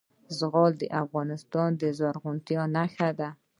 زغال 0.39 0.71
د 0.81 0.83
افغانستان 1.03 1.69
د 1.81 1.83
زرغونتیا 1.99 2.63
نښه 2.75 3.09
ده. 3.19 3.29